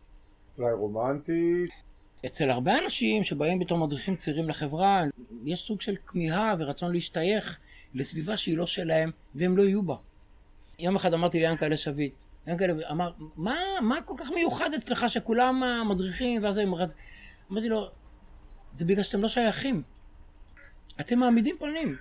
אולי 0.58 0.72
רומנטית. 0.72 1.70
אצל 2.26 2.50
הרבה 2.50 2.78
אנשים 2.78 3.24
שבאים 3.24 3.58
בתור 3.58 3.78
מדריכים 3.78 4.16
צעירים 4.16 4.48
לחברה, 4.48 5.02
יש 5.44 5.60
סוג 5.60 5.80
של 5.80 5.96
כמיהה 6.06 6.54
ורצון 6.58 6.92
להשתייך 6.92 7.58
לסביבה 7.94 8.36
שהיא 8.36 8.56
לא 8.56 8.66
שלהם, 8.66 9.10
והם 9.34 9.56
לא 9.56 9.62
יהיו 9.62 9.82
בה. 9.82 9.96
יום 10.78 10.96
אחד 10.96 11.14
אמרתי 11.14 11.38
ליענקלה 11.38 11.76
שביט, 11.76 12.22
יענקלה 12.46 12.90
אמר, 12.90 13.12
מה, 13.36 13.56
מה 13.82 14.02
כל 14.02 14.14
כך 14.16 14.30
מיוחד 14.30 14.74
אצלך 14.74 15.04
שכולם 15.08 15.62
המדריכים 15.62 16.42
ואז 16.42 16.58
הם... 16.58 16.72
אמרתי 17.52 17.68
לו, 17.68 17.86
זה 18.72 18.84
בגלל 18.84 19.02
שאתם 19.02 19.22
לא 19.22 19.28
שייכים. 19.28 19.82
אתם 21.00 21.18
מעמידים 21.18 21.56
פנים. 21.58 21.96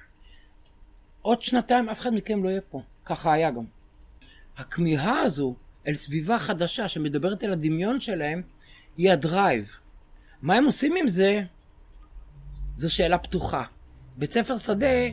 עוד 1.23 1.41
שנתיים 1.41 1.89
אף 1.89 1.99
אחד 1.99 2.13
מכם 2.13 2.43
לא 2.43 2.49
יהיה 2.49 2.61
פה. 2.61 2.81
ככה 3.05 3.33
היה 3.33 3.51
גם. 3.51 3.63
הכמיהה 4.57 5.19
הזו 5.19 5.55
אל 5.87 5.93
סביבה 5.93 6.39
חדשה 6.39 6.87
שמדברת 6.87 7.43
אל 7.43 7.53
הדמיון 7.53 7.99
שלהם, 7.99 8.41
היא 8.97 9.11
הדרייב. 9.11 9.77
מה 10.41 10.55
הם 10.55 10.65
עושים 10.65 10.95
עם 10.95 11.07
זה? 11.07 11.41
זו 12.75 12.93
שאלה 12.93 13.17
פתוחה. 13.17 13.63
בית 14.17 14.31
ספר 14.31 14.57
שדה 14.57 15.07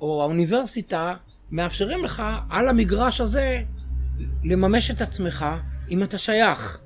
או 0.00 0.22
האוניברסיטה 0.22 1.14
מאפשרים 1.50 2.04
לך 2.04 2.22
על 2.50 2.68
המגרש 2.68 3.20
הזה 3.20 3.62
לממש 4.44 4.90
את 4.90 5.02
עצמך 5.02 5.46
אם 5.90 6.02
אתה 6.02 6.18
שייך. 6.18 6.78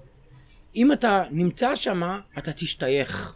אם 0.76 0.92
אתה 0.92 1.24
נמצא 1.30 1.76
שם, 1.76 2.20
אתה 2.38 2.52
תשתייך. 2.52 3.34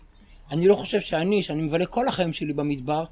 אני 0.51 0.69
לא 0.69 0.75
חושב 0.75 1.01
שאני, 1.01 1.43
שאני 1.43 1.63
מבלה 1.63 1.87
כל 1.87 2.09
החיים 2.09 2.33
שלי 2.33 2.53
במדבר, 2.53 3.05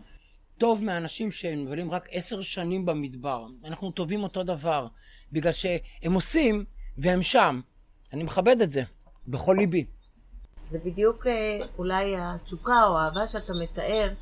טוב 0.58 0.84
מאנשים 0.84 1.30
שמבלים 1.30 1.90
רק 1.90 2.08
עשר 2.10 2.40
שנים 2.40 2.86
במדבר. 2.86 3.46
אנחנו 3.64 3.90
טובים 3.90 4.22
אותו 4.22 4.42
דבר, 4.42 4.86
בגלל 5.32 5.52
שהם 5.52 6.12
עושים 6.12 6.64
והם 6.98 7.22
שם. 7.22 7.60
אני 8.12 8.24
מכבד 8.24 8.62
את 8.62 8.72
זה, 8.72 8.82
בכל 9.28 9.56
ליבי. 9.58 9.86
זה 10.68 10.78
בדיוק 10.84 11.26
אה, 11.26 11.66
אולי 11.78 12.14
התשוקה 12.18 12.84
או 12.84 12.98
האהבה 12.98 13.26
שאתה 13.26 13.52
מתאר, 13.62 14.12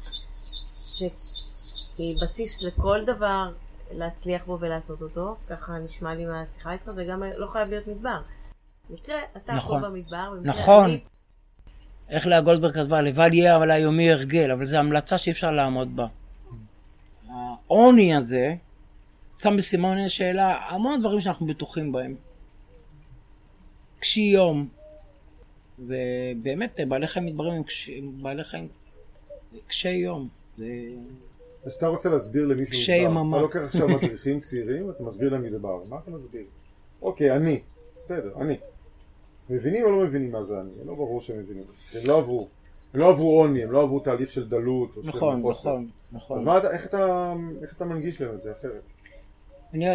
שהיא 0.88 2.14
בסיס 2.22 2.62
לכל 2.62 3.00
דבר 3.06 3.52
להצליח 3.90 4.44
בו 4.44 4.58
ולעשות 4.60 5.02
אותו, 5.02 5.36
ככה 5.48 5.72
נשמע 5.78 6.14
לי 6.14 6.24
מהשיחה 6.24 6.72
איתך, 6.72 6.90
זה 6.90 7.04
גם 7.04 7.22
לא 7.36 7.46
חייב 7.46 7.68
להיות 7.68 7.86
מדבר. 7.86 8.20
במקרה, 8.90 9.16
אתה 9.36 9.52
נכון, 9.52 9.80
פה 9.80 9.88
במדבר, 9.88 10.30
במקרה 10.36 10.52
נכון. 10.52 10.84
אני... 10.84 11.00
איך 12.08 12.26
לאה 12.26 12.40
גולדברג 12.40 12.74
כתבה, 12.74 13.00
לבל 13.00 13.34
יהיה 13.34 13.56
אבל 13.56 13.70
היומי 13.70 14.12
הרגל, 14.12 14.50
אבל 14.50 14.66
זו 14.66 14.76
המלצה 14.76 15.18
שאי 15.18 15.32
אפשר 15.32 15.50
לעמוד 15.50 15.96
בה. 15.96 16.06
העוני 17.36 18.14
הזה 18.14 18.54
שם 19.38 19.56
בסימון 19.56 20.08
שאלה 20.08 20.58
המון 20.68 21.00
דברים 21.00 21.20
שאנחנו 21.20 21.46
בטוחים 21.46 21.92
בהם. 21.92 22.14
קשי 24.00 24.20
יום, 24.20 24.68
ובאמת 25.78 26.80
בעלי 26.88 27.06
חיים 27.06 27.26
מתבררים 27.26 27.62
עם 27.88 28.22
בעלי 28.22 28.44
חיים 28.44 28.68
קשי 29.66 29.90
יום. 29.90 30.28
זה... 30.58 30.66
אז 31.64 31.72
אתה 31.74 31.86
רוצה 31.86 32.08
להסביר 32.08 32.46
למישהו 32.46 32.72
קשי 32.72 32.96
יממה. 32.96 33.36
אתה 33.36 33.42
לוקח 33.42 33.60
עכשיו 33.60 33.88
מדריכים 33.88 34.40
צעירים 34.40 34.88
ואתה 34.88 35.02
מסביר 35.02 35.32
להם 35.32 35.42
מדבר. 35.42 35.84
מה 35.88 35.96
אתה 36.02 36.10
מסביר? 36.10 36.44
אוקיי, 37.02 37.36
אני. 37.36 37.60
בסדר, 38.00 38.32
אני. 38.40 38.56
מבינים 39.50 39.84
או 39.84 39.90
לא 39.90 40.06
מבינים 40.06 40.32
מה 40.32 40.44
זה 40.44 40.60
אני? 40.60 40.70
לא 40.84 40.94
ברור 40.94 41.20
שהם 41.20 41.38
מבינים. 41.38 41.64
הם 41.94 42.02
לא 42.06 42.18
עברו. 42.18 42.48
הם 42.96 43.00
לא 43.00 43.08
עברו 43.08 43.40
עוני, 43.40 43.62
הם 43.62 43.72
לא 43.72 43.82
עברו 43.82 44.00
תהליך 44.00 44.30
של 44.30 44.48
דלות 44.48 44.96
או 44.96 45.02
נכון, 45.04 45.36
של 45.36 45.42
חוסר. 45.42 45.70
נכון, 45.70 45.88
נכון. 46.12 46.38
אז 46.38 46.44
מה, 46.44 46.58
איך, 46.70 46.86
אתה, 46.86 47.32
איך 47.62 47.72
אתה 47.72 47.84
מנגיש 47.84 48.20
להם 48.20 48.34
את 48.34 48.40
זה 48.42 48.52
אחרת? 48.52 48.82
אני 49.74 49.86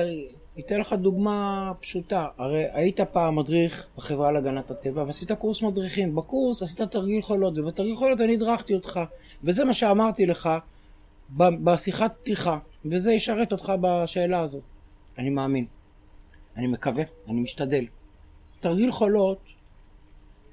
אתן 0.59 0.79
לך 0.79 0.93
דוגמה 0.93 1.71
פשוטה. 1.79 2.27
הרי 2.37 2.65
היית 2.71 3.01
פעם 3.01 3.35
מדריך 3.35 3.87
בחברה 3.97 4.31
להגנת 4.31 4.71
הטבע 4.71 5.03
ועשית 5.03 5.31
קורס 5.31 5.61
מדריכים. 5.61 6.15
בקורס 6.15 6.61
עשית 6.61 6.81
תרגיל 6.81 7.21
חולות, 7.21 7.57
ובתרגיל 7.57 7.95
חולות 7.95 8.21
אני 8.21 8.35
הדרכתי 8.35 8.73
אותך. 8.73 8.99
וזה 9.43 9.65
מה 9.65 9.73
שאמרתי 9.73 10.25
לך, 10.25 10.49
בשיחת 11.37 12.15
פתיחה, 12.21 12.59
וזה 12.85 13.13
ישרת 13.13 13.51
אותך 13.51 13.73
בשאלה 13.81 14.41
הזאת. 14.41 14.63
אני 15.17 15.29
מאמין. 15.29 15.65
אני 16.57 16.67
מקווה, 16.67 17.03
אני 17.27 17.39
משתדל. 17.39 17.85
תרגיל 18.59 18.91
חולות 18.91 19.39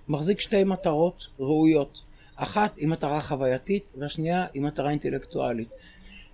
מחזיק 0.08 0.40
שתי 0.40 0.64
מטרות 0.64 1.26
ראויות. 1.40 2.07
אחת 2.38 2.76
היא 2.76 2.88
מטרה 2.88 3.20
חווייתית 3.20 3.92
והשנייה 3.96 4.46
היא 4.54 4.62
מטרה 4.62 4.90
אינטלקטואלית. 4.90 5.68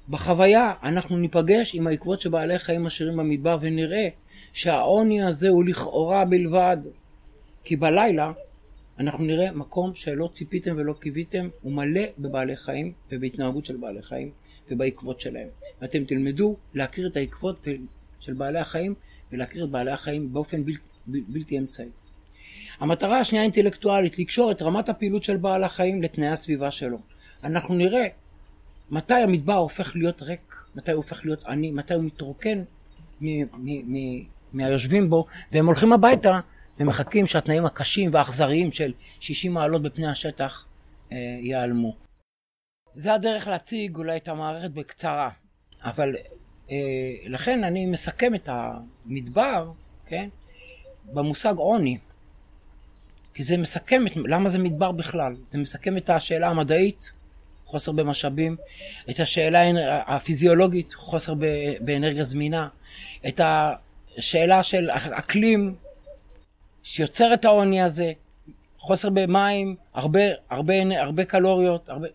בחוויה 0.09 0.73
אנחנו 0.83 1.19
ניפגש 1.19 1.75
עם 1.75 1.87
העקבות 1.87 2.21
שבעלי 2.21 2.59
חיים 2.59 2.85
משאירים 2.85 3.17
במדבר 3.17 3.59
ונראה 3.61 4.09
שהעוני 4.53 5.23
הזה 5.23 5.49
הוא 5.49 5.65
לכאורה 5.65 6.25
בלבד. 6.25 6.77
כי 7.65 7.77
בלילה 7.77 8.33
אנחנו 8.99 9.25
נראה 9.25 9.53
מקום 9.53 9.95
שלא 9.95 10.29
ציפיתם 10.33 10.75
ולא 10.79 10.93
קיוויתם, 10.93 11.49
הוא 11.63 11.73
מלא 11.73 12.03
בבעלי 12.19 12.57
חיים 12.57 12.93
ובהתנהגות 13.13 13.67
של 13.67 13.77
בעלי 13.77 14.03
חיים 14.03 14.31
ובעקבות 14.71 15.21
שלהם. 15.21 15.49
ואתם 15.81 16.05
תלמדו 16.05 16.57
להכיר 16.75 17.07
את 17.07 17.17
העקבות 17.17 17.67
של 18.21 18.33
בעלי 18.33 18.59
החיים 18.59 18.95
ולהכיר 19.33 19.65
את 19.65 19.71
בעלי 19.71 19.91
החיים 19.91 20.33
באופן 20.33 20.65
בל, 20.65 20.73
בל, 21.07 21.21
בלתי 21.29 21.59
אמצעי. 21.59 21.89
המטרה 22.81 23.19
השנייה 23.19 23.43
האינטלקטואלית, 23.43 24.19
לקשור 24.19 24.51
את 24.51 24.63
רמת 24.63 24.89
הפעילות 24.89 25.25
של 25.25 25.37
בעל 25.37 25.65
החיים 25.65 26.03
לתנאי 26.03 26.29
הסביבה 26.29 26.71
שלו. 26.71 26.99
אנחנו 27.45 27.75
נראה 27.75 28.07
מתי 28.91 29.15
המדבר 29.15 29.57
הופך 29.57 29.97
להיות 29.97 30.23
ריק, 30.23 30.57
מתי 30.75 30.93
הוא 30.93 30.97
הופך 30.97 31.25
להיות 31.25 31.45
עני, 31.45 31.71
מתי 31.71 31.95
הוא 31.95 32.03
מתרוקן 32.03 32.63
מהיושבים 34.53 35.11
בו, 35.11 35.27
והם 35.53 35.67
הולכים 35.67 35.93
הביתה 35.93 36.41
ומחכים 36.81 37.27
שהתנאים 37.27 37.67
הקשים 37.67 38.11
והאכזריים 38.15 38.73
של 38.73 38.93
60 39.21 39.55
מעלות 39.55 39.83
בפני 39.83 40.07
השטח 40.07 40.67
אה, 41.13 41.17
ייעלמו. 41.41 41.97
זה 42.95 43.15
הדרך 43.15 43.47
להציג 43.47 43.97
אולי 43.97 44.17
את 44.17 44.29
המערכת 44.29 44.71
בקצרה, 44.71 45.31
אבל 45.83 46.17
אה, 46.71 46.77
לכן 47.27 47.65
אני 47.65 47.87
מסכם 47.87 48.35
את 48.35 48.49
המדבר, 48.53 49.71
כן, 50.07 50.29
במושג 51.13 51.55
עוני. 51.57 51.99
כי 53.35 53.43
זה 53.43 53.57
מסכם 53.57 54.07
את, 54.07 54.13
למה 54.17 54.49
זה 54.49 54.59
מדבר 54.59 54.93
בכלל? 54.93 55.37
זה 55.49 55.59
מסכם 55.59 55.97
את 55.97 56.11
השאלה 56.11 56.49
המדעית, 56.49 57.13
חוסר 57.65 57.93
במשאבים, 57.93 58.57
את 59.11 59.21
השאלה 59.21 59.63
הפיזיולוגית, 60.07 60.95
חוסר 60.95 61.35
באנרגיה 61.81 62.25
זמינה, 62.25 62.69
את 63.29 63.41
השאלה 63.45 64.63
של 64.63 64.91
אקלים 64.91 65.77
שיוצר 66.83 67.35
את 67.35 67.45
העוני 67.45 67.83
הזה, 67.83 68.13
חוסר 68.79 69.09
במים, 69.11 69.77
הרבה, 69.95 70.21
הרבה, 70.51 70.75
הרבה 71.01 71.25
קלוריות, 71.25 71.89
הרבה... 71.89 72.09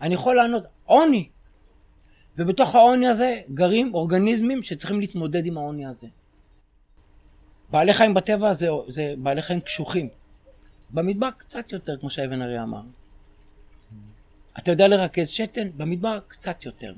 אני 0.00 0.14
יכול 0.14 0.36
לענות, 0.36 0.62
עוני. 0.84 1.28
ובתוך 2.38 2.74
העוני 2.74 3.06
הזה 3.06 3.40
גרים 3.54 3.94
אורגניזמים 3.94 4.62
שצריכים 4.62 5.00
להתמודד 5.00 5.46
עם 5.46 5.58
העוני 5.58 5.86
הזה. 5.86 6.06
בעלי 7.70 7.92
חיים 7.92 8.14
בטבע 8.14 8.52
זה, 8.52 8.68
זה 8.88 9.14
בעלי 9.18 9.42
חיים 9.42 9.60
קשוחים. 9.60 10.08
במדבר 10.92 11.30
קצת 11.30 11.72
יותר, 11.72 11.96
כמו 11.96 12.10
שאבן 12.10 12.42
ארי 12.42 12.62
אמר. 12.62 12.82
אתה 14.58 14.70
יודע 14.70 14.88
לרכז 14.88 15.28
שתן? 15.28 15.68
במדבר 15.76 16.18
קצת 16.28 16.64
יותר. 16.64 16.94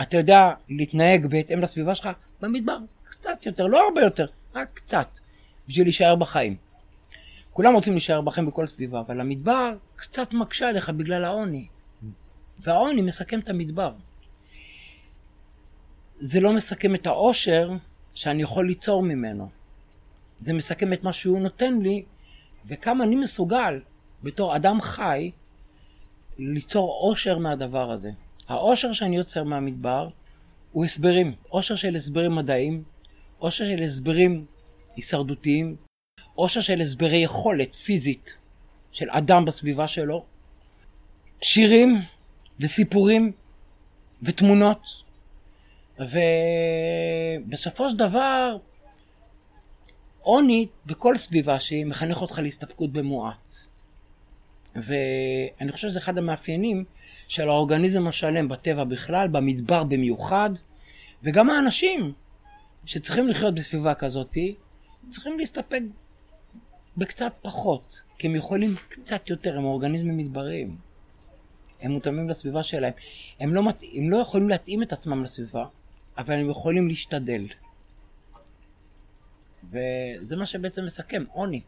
אתה 0.00 0.16
יודע 0.16 0.50
להתנהג 0.68 1.26
בהתאם 1.26 1.60
לסביבה 1.60 1.94
שלך? 1.94 2.08
במדבר 2.40 2.78
קצת 3.04 3.46
יותר, 3.46 3.66
לא 3.66 3.86
הרבה 3.86 4.00
יותר, 4.00 4.26
רק 4.54 4.68
קצת, 4.74 5.18
בשביל 5.68 5.86
להישאר 5.86 6.16
בחיים. 6.16 6.56
כולם 7.52 7.74
רוצים 7.74 7.92
להישאר 7.92 8.20
בחיים 8.20 8.46
בכל 8.46 8.66
סביבה, 8.66 9.00
אבל 9.00 9.20
המדבר 9.20 9.76
קצת 9.96 10.32
מקשה 10.32 10.68
עליך 10.68 10.90
בגלל 10.90 11.24
העוני. 11.24 11.66
והעוני 12.60 13.02
מסכם 13.02 13.38
את 13.38 13.48
המדבר. 13.48 13.94
זה 16.16 16.40
לא 16.40 16.52
מסכם 16.52 16.94
את 16.94 17.06
העושר 17.06 17.70
שאני 18.14 18.42
יכול 18.42 18.66
ליצור 18.66 19.02
ממנו. 19.02 19.50
זה 20.40 20.52
מסכם 20.52 20.92
את 20.92 21.04
מה 21.04 21.12
שהוא 21.12 21.40
נותן 21.40 21.78
לי, 21.78 22.04
וכמה 22.66 23.04
אני 23.04 23.16
מסוגל, 23.16 23.80
בתור 24.22 24.56
אדם 24.56 24.80
חי, 24.80 25.30
ליצור 26.38 26.98
עושר 27.00 27.38
מהדבר 27.38 27.90
הזה. 27.90 28.10
העושר 28.48 28.92
שאני 28.92 29.16
יוצר 29.16 29.44
מהמדבר 29.44 30.08
הוא 30.72 30.84
הסברים. 30.84 31.34
עושר 31.48 31.76
של 31.76 31.96
הסברים 31.96 32.34
מדעיים, 32.34 32.82
עושר 33.38 33.64
של 33.64 33.82
הסברים 33.82 34.46
הישרדותיים, 34.96 35.76
עושר 36.34 36.60
של 36.60 36.80
הסברי 36.80 37.16
יכולת 37.16 37.74
פיזית 37.74 38.36
של 38.92 39.10
אדם 39.10 39.44
בסביבה 39.44 39.88
שלו, 39.88 40.24
שירים 41.42 42.02
וסיפורים 42.60 43.32
ותמונות, 44.22 45.02
ובסופו 45.98 47.90
של 47.90 47.96
דבר 47.96 48.56
עוני 50.22 50.66
בכל 50.86 51.16
סביבה 51.16 51.60
שהיא 51.60 51.86
מחנך 51.86 52.22
אותך 52.22 52.38
להסתפקות 52.38 52.92
במועט. 52.92 53.50
ואני 54.74 55.72
חושב 55.72 55.88
שזה 55.88 55.98
אחד 55.98 56.18
המאפיינים 56.18 56.84
של 57.28 57.48
האורגניזם 57.48 58.06
השלם 58.06 58.48
בטבע 58.48 58.84
בכלל, 58.84 59.28
במדבר 59.28 59.84
במיוחד, 59.84 60.50
וגם 61.22 61.50
האנשים 61.50 62.12
שצריכים 62.84 63.28
לחיות 63.28 63.54
בסביבה 63.54 63.94
כזאת, 63.94 64.36
צריכים 65.10 65.38
להסתפק 65.38 65.80
בקצת 66.96 67.32
פחות, 67.42 68.02
כי 68.18 68.26
הם 68.26 68.34
יכולים 68.34 68.74
קצת 68.88 69.30
יותר, 69.30 69.58
הם 69.58 69.64
אורגניזמים 69.64 70.16
מדבריים. 70.16 70.76
הם 71.80 71.92
מותאמים 71.92 72.28
לסביבה 72.28 72.62
שלהם. 72.62 72.92
הם 73.40 73.54
לא, 73.54 73.62
מת... 73.62 73.82
הם 73.94 74.10
לא 74.10 74.16
יכולים 74.16 74.48
להתאים 74.48 74.82
את 74.82 74.92
עצמם 74.92 75.22
לסביבה, 75.22 75.64
אבל 76.18 76.34
הם 76.34 76.50
יכולים 76.50 76.88
להשתדל. 76.88 77.46
וזה 79.70 80.36
מה 80.36 80.46
שבעצם 80.46 80.84
מסכם, 80.84 81.24
עוני. 81.32 81.60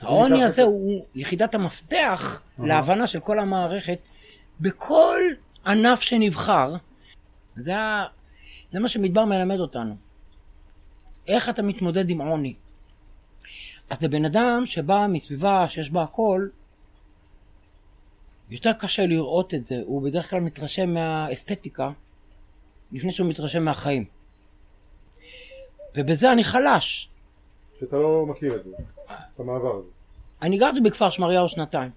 העוני 0.00 0.44
הזה 0.44 0.62
הוא 0.62 1.04
יחידת 1.14 1.54
המפתח 1.54 2.40
להבנה 2.58 3.06
של 3.06 3.20
כל 3.20 3.38
המערכת 3.38 3.98
בכל 4.60 5.20
ענף 5.66 6.00
שנבחר. 6.00 6.74
זה, 7.56 7.78
ה... 7.78 8.06
זה 8.72 8.80
מה 8.80 8.88
שמדבר 8.88 9.24
מלמד 9.24 9.60
אותנו. 9.60 9.96
איך 11.28 11.48
אתה 11.48 11.62
מתמודד 11.62 12.10
עם 12.10 12.20
עוני. 12.20 12.54
אז 13.90 14.02
לבן 14.02 14.24
אדם 14.24 14.62
שבא 14.66 15.06
מסביבה 15.08 15.68
שיש 15.68 15.90
בה 15.90 16.02
הכל, 16.02 16.48
יותר 18.50 18.72
קשה 18.72 19.06
לראות 19.06 19.54
את 19.54 19.66
זה, 19.66 19.80
הוא 19.86 20.02
בדרך 20.02 20.30
כלל 20.30 20.40
מתרשם 20.40 20.94
מהאסתטיקה 20.94 21.90
לפני 22.92 23.12
שהוא 23.12 23.28
מתרשם 23.28 23.64
מהחיים. 23.64 24.04
ובזה 25.98 26.32
אני 26.32 26.44
חלש. 26.44 27.08
שאתה 27.80 27.96
לא 27.98 28.26
מכיר 28.26 28.56
את 28.56 28.64
זה, 28.64 28.70
את 29.34 29.40
המעבר 29.40 29.76
הזה. 29.76 29.88
אני 30.42 30.58
גרתי 30.58 30.80
בכפר 30.80 31.10
שמריהו 31.10 31.48
שנתיים, 31.48 31.90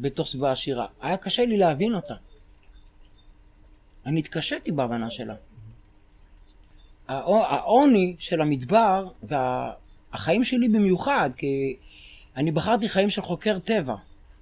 בתוך 0.00 0.28
סביבה 0.28 0.52
עשירה. 0.52 0.86
היה 1.00 1.16
קשה 1.16 1.44
לי 1.44 1.58
להבין 1.58 1.94
אותה. 1.94 2.14
אני 4.06 4.20
התקשיתי 4.20 4.72
בהבנה 4.72 5.10
שלה. 5.10 5.34
העוני 7.08 8.16
של 8.18 8.40
המדבר 8.40 9.08
והחיים 9.22 10.44
שלי 10.44 10.68
במיוחד, 10.68 11.30
כי 11.36 11.76
אני 12.36 12.50
בחרתי 12.50 12.88
חיים 12.88 13.10
של 13.10 13.22
חוקר 13.22 13.58
טבע. 13.58 13.94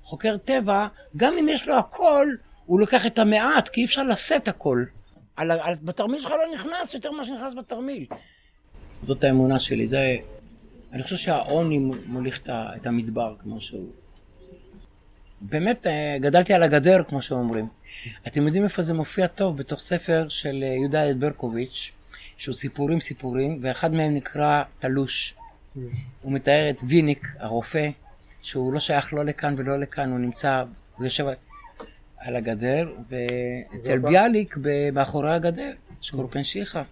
חוקר 0.04 0.36
טבע, 0.36 0.88
גם 1.16 1.38
אם 1.38 1.48
יש 1.48 1.68
לו 1.68 1.74
הכל, 1.74 2.26
הוא 2.66 2.80
לוקח 2.80 3.06
את 3.06 3.18
המעט, 3.18 3.68
כי 3.68 3.80
אי 3.80 3.86
אפשר 3.86 4.04
לשאת 4.04 4.48
הכל. 4.48 4.84
על, 5.36 5.50
על, 5.50 5.74
בתרמיל 5.82 6.20
שלך 6.20 6.30
לא 6.30 6.54
נכנס 6.54 6.94
יותר 6.94 7.12
ממה 7.12 7.24
שנכנס 7.24 7.54
בתרמיל. 7.54 8.06
זאת 9.02 9.24
האמונה 9.24 9.58
שלי, 9.58 9.86
זה... 9.86 10.16
אני 10.92 11.02
חושב 11.02 11.16
שהעוני 11.16 11.78
מוליך 12.06 12.40
את 12.48 12.86
המדבר 12.86 13.34
כמו 13.38 13.60
שהוא. 13.60 13.88
באמת, 15.40 15.86
אה, 15.86 16.16
גדלתי 16.20 16.54
על 16.54 16.62
הגדר, 16.62 17.02
כמו 17.08 17.22
שאומרים. 17.22 17.68
אתם 18.26 18.46
יודעים 18.46 18.64
איפה 18.64 18.82
זה 18.82 18.94
מופיע 18.94 19.26
טוב? 19.26 19.56
בתוך 19.56 19.80
ספר 19.80 20.28
של 20.28 20.64
אה, 20.66 20.68
יהודה 20.68 21.14
ברקוביץ', 21.14 21.90
שהוא 22.36 22.54
סיפורים 22.54 23.00
סיפורים, 23.00 23.58
ואחד 23.62 23.94
מהם 23.94 24.14
נקרא 24.14 24.62
תלוש. 24.78 25.34
הוא 26.22 26.32
מתאר 26.32 26.70
את 26.70 26.82
ויניק, 26.88 27.26
הרופא, 27.38 27.88
שהוא 28.42 28.72
לא 28.72 28.80
שייך 28.80 29.14
לא 29.14 29.24
לכאן 29.24 29.54
ולא 29.56 29.80
לכאן, 29.80 30.10
הוא 30.10 30.18
נמצא, 30.18 30.64
הוא 30.96 31.04
יושב 31.04 31.26
על 32.18 32.36
הגדר, 32.36 32.92
ואצל 33.08 33.98
ביאליק 33.98 34.56
מאחורי 34.92 35.34
הגדר, 35.34 35.72
שקורקן 36.00 36.44
שיחה. 36.44 36.82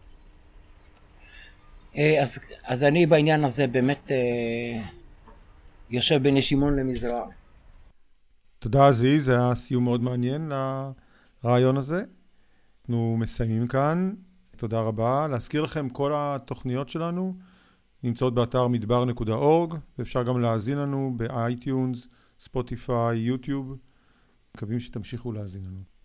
אה, 1.97 2.23
אז, 2.23 2.39
אז 2.65 2.85
אני 2.85 3.07
בעניין 3.07 3.45
הזה 3.45 3.67
באמת 3.67 4.11
אה, 4.11 4.83
יושב 5.91 6.23
בין 6.23 6.37
ישימון 6.37 6.77
למזרע. 6.77 7.27
תודה 8.59 8.89
עזי, 8.89 9.21
זה 9.21 9.33
היה 9.33 9.55
סיום 9.55 9.85
מאוד 9.85 10.03
מעניין 10.03 10.53
לרעיון 11.45 11.77
הזה. 11.77 12.03
אנחנו 12.83 13.17
מסיימים 13.19 13.69
כאן, 13.69 14.15
תודה 14.57 14.81
רבה. 14.81 15.27
להזכיר 15.31 15.63
לכם, 15.63 15.89
כל 15.89 16.13
התוכניות 16.15 16.89
שלנו 16.89 17.35
נמצאות 18.03 18.35
באתר 18.35 18.69
מדבר.org, 18.69 19.75
ואפשר 19.99 20.23
גם 20.23 20.41
להאזין 20.41 20.79
לנו 20.79 21.15
באייטיונס, 21.17 22.09
ספוטיפיי, 22.41 23.19
יוטיוב. 23.19 23.77
מקווים 24.55 24.81
שתמשיכו 24.81 25.33
להאזין 25.33 25.65
לנו. 25.65 25.96